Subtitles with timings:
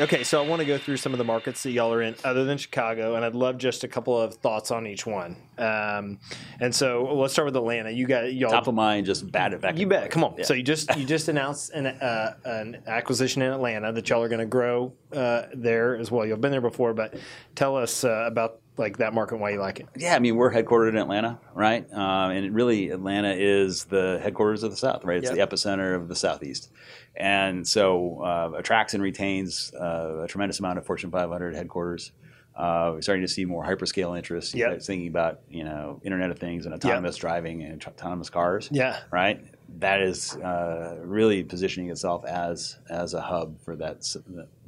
[0.00, 2.14] Okay, so I want to go through some of the markets that y'all are in
[2.24, 5.36] other than Chicago, and I'd love just a couple of thoughts on each one.
[5.58, 6.18] Um,
[6.58, 7.90] and so let's start with Atlanta.
[7.90, 9.76] You got y'all Top of mind, just bat it back.
[9.76, 10.10] You bet.
[10.10, 10.36] Come on.
[10.38, 10.44] Yeah.
[10.44, 14.28] So you just you just announced an uh, an acquisition in Atlanta that y'all are
[14.28, 16.24] going to grow uh, there as well.
[16.24, 17.14] You've been there before, but
[17.54, 19.86] tell us uh, about like that market why you like it.
[19.96, 21.86] Yeah, I mean we're headquartered in Atlanta, right?
[21.92, 25.18] Um, and really, Atlanta is the headquarters of the South, right?
[25.18, 25.50] It's Yep.
[25.50, 26.70] the epicenter of the Southeast,
[27.14, 32.12] and so uh, attracts and retains uh, a tremendous amount of Fortune 500 headquarters.
[32.56, 34.54] Uh, we're starting to see more hyperscale interest.
[34.54, 34.82] You Yep.
[34.82, 38.68] thinking about you know Internet of Things and autonomous driving and autonomous cars.
[38.72, 38.98] Yeah.
[39.12, 39.40] right?
[39.80, 44.02] That is uh, really positioning itself as as a hub for that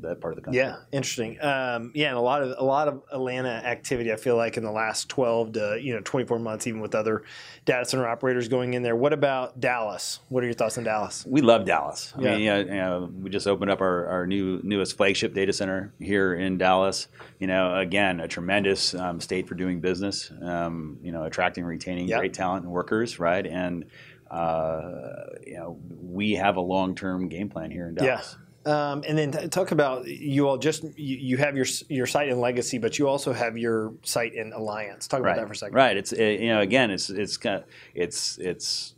[0.00, 0.60] that, part of the country.
[0.60, 1.42] Yeah, interesting.
[1.42, 4.12] Um, yeah, and a lot of a lot of Atlanta activity.
[4.12, 6.94] I feel like in the last twelve to you know twenty four months, even with
[6.94, 7.24] other
[7.64, 8.96] data center operators going in there.
[8.96, 10.20] What about Dallas?
[10.28, 11.24] What are your thoughts on Dallas?
[11.26, 12.12] We love Dallas.
[12.16, 12.30] I Yeah.
[12.32, 15.92] mean, yeah, you know, we just opened up our, our new newest flagship data center
[15.98, 17.08] here in Dallas.
[17.38, 20.30] You know, again, a tremendous um, state for doing business.
[20.42, 22.18] Um, you know, attracting, and retaining Yep.
[22.20, 23.46] great talent and workers, right?
[23.46, 23.86] And
[24.30, 28.36] you know, we have a long term game plan here in Dallas.
[28.66, 32.28] Um, and then t- talk about you all just you, you have your your site
[32.28, 35.08] in Legacy, but you also have your site in Alliance.
[35.08, 35.36] Talk about right.
[35.36, 35.74] that for a second.
[35.74, 35.96] Right.
[35.96, 38.94] It's uh, you know again it's it's kind of, it's it's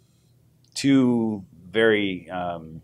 [0.75, 2.83] two very um,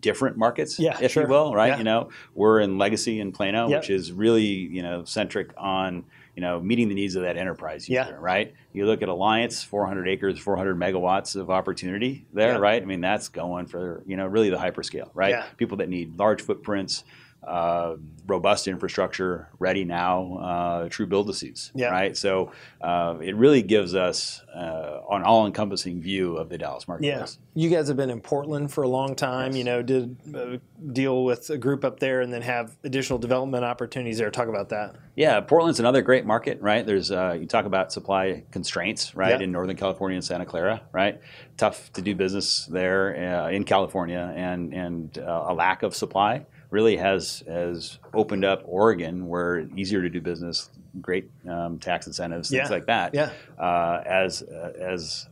[0.00, 1.24] different markets, Yeah, if sure.
[1.24, 1.54] you will.
[1.54, 1.68] Right.
[1.68, 1.78] Yeah.
[1.78, 3.80] You know, we're in Legacy in Plano, Yep.
[3.80, 6.04] which is really you know centric on
[6.36, 8.10] you know meeting the needs of that enterprise user.
[8.10, 8.16] Yeah.
[8.20, 8.54] Right.
[8.72, 12.52] You look at Alliance, 400 acres, 400 megawatts of opportunity there.
[12.52, 12.58] Yeah.
[12.58, 12.80] Right.
[12.80, 15.10] I mean that's going for you know really the hyperscale.
[15.14, 15.30] Right.
[15.30, 15.46] Yeah.
[15.56, 17.02] People that need large footprints.
[17.46, 21.90] Uh, robust infrastructure, ready now, uh, true build to suits, Yeah.
[21.90, 22.16] right?
[22.16, 27.38] So uh, it really gives us uh, an all-encompassing view of the Dallas Yeah, marketplace.
[27.54, 29.52] you guys have been in Portland for a long time.
[29.52, 29.58] Yes.
[29.58, 30.56] You know, did uh,
[30.92, 34.28] deal with a group up there, and then have additional development opportunities there.
[34.32, 34.96] Talk about that.
[35.14, 36.84] Yeah, Portland's another great market, right?
[36.84, 39.44] There's uh, you talk about supply constraints, right, Yeah.
[39.44, 41.20] in Northern California and Santa Clara, right?
[41.58, 46.44] Tough to do business there uh, in California, and and uh, a lack of supply
[46.70, 52.06] really has has opened up Oregon, where it's easier to do business, great um, tax
[52.06, 52.74] incentives, things Yeah.
[52.74, 53.30] like that, Yeah.
[53.58, 55.28] uh, as uh, as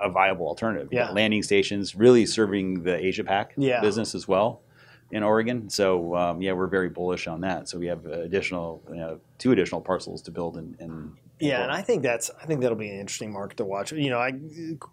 [0.00, 0.88] a viable alternative.
[0.90, 1.10] Yeah.
[1.10, 3.80] landing stations really serving the Asia Pac Yeah.
[3.80, 4.60] business as well
[5.12, 5.68] in Oregon.
[5.70, 7.68] So um, yeah, we're very bullish on that.
[7.68, 10.76] So we have additional, you know, two additional parcels to build in.
[10.80, 13.92] in Yeah, and I think that's I think that'll be an interesting market to watch.
[13.92, 14.32] You know, I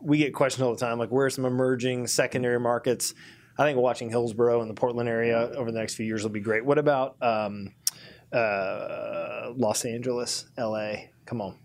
[0.01, 3.13] we get questions all the time like where are some emerging secondary markets.
[3.59, 6.39] I think watching Hillsboro and the Portland area over the next few years will be
[6.39, 6.63] great.
[6.63, 7.73] What about um,
[8.31, 11.11] uh, Los Angeles, L.A.?
[11.25, 11.57] Come on,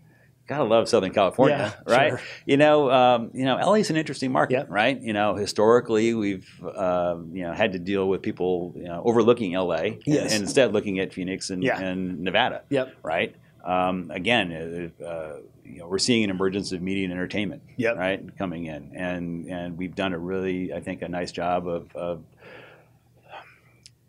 [0.47, 2.09] Gotta love Southern California, Yeah, right?
[2.09, 2.21] sure.
[2.45, 4.67] You know, um, you know, LA's an interesting market, Yep.
[4.69, 5.01] right?
[5.01, 9.53] You know, historically we've um, you know had to deal with people you know, overlooking
[9.55, 10.33] LA and- Yes.
[10.33, 11.79] and, instead looking at Phoenix and, Yeah.
[11.79, 12.93] and Nevada, Yep.
[13.01, 13.35] right?
[13.63, 17.97] Um, again, uh, uh, you know, we're seeing an emergence of media and entertainment, Yep.
[17.97, 21.93] right, coming in, and and we've done a really, I think, a nice job of.
[21.95, 22.23] of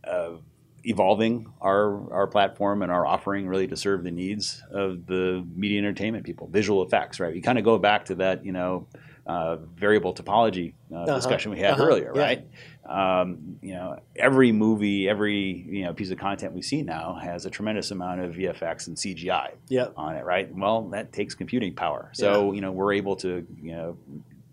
[0.05, 0.41] of
[0.89, 5.79] evolving our our platform and our offering really to serve the needs of the media
[5.79, 8.87] entertainment people visual effects right we kind of go back to that you know
[9.27, 11.17] uh, variable topology uh, Uh-huh.
[11.17, 11.85] discussion we had Uh-huh.
[11.87, 12.21] earlier Yeah.
[12.23, 12.49] right
[12.89, 15.37] um, you know every movie every
[15.69, 18.97] you know piece of content we see now has a tremendous amount of vfx and
[18.97, 19.95] cgi Yep.
[19.97, 23.73] on it right well that takes computing power so you know we're able to you
[23.73, 23.99] know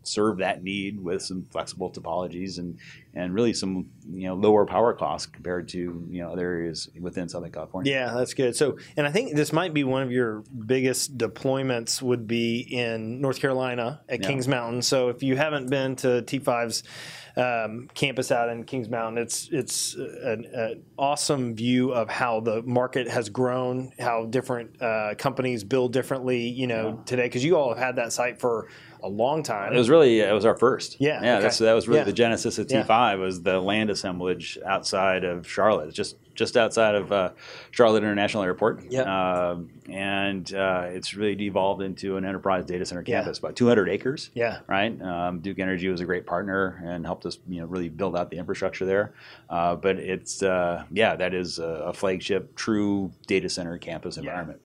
[0.05, 2.77] serve that need with some flexible topologies and
[3.15, 5.77] and really some you know lower power costs compared to
[6.09, 7.91] you know other areas within Southern California.
[7.91, 8.55] Yeah, that's good.
[8.55, 13.21] So, and I think this might be one of your biggest deployments would be in
[13.21, 14.27] North Carolina at yeah.
[14.27, 14.81] Kings Mountain.
[14.81, 16.83] So, if you haven't been to T5's
[17.35, 22.61] um, campus out in Kings Mountain, it's it's an, an, awesome view of how the
[22.63, 26.47] market has grown, how different uh, companies build differently.
[26.47, 27.03] You know, yeah.
[27.05, 28.69] today because you all have had that site for
[29.03, 29.73] a long time.
[29.73, 30.97] It was really it was our first.
[30.99, 31.33] Yeah, yeah.
[31.33, 31.43] Okay.
[31.43, 32.05] That's, that was really yeah.
[32.05, 37.11] the genesis of T5 was the land assemblage outside of Charlotte, just just outside of
[37.11, 37.31] uh,
[37.71, 38.91] Charlotte International Airport.
[39.07, 39.57] Uh,
[39.89, 43.47] and uh, it's really devolved into an enterprise data center campus, yeah.
[43.47, 44.31] about 200 acres.
[44.33, 44.59] Yeah.
[44.67, 44.99] Right.
[45.01, 48.31] Um, Duke Energy was a great partner and helped us, you know, really build out
[48.31, 49.13] the infrastructure there.
[49.49, 54.59] Uh, but it's uh, yeah, that is a, a flagship, true data center campus environment.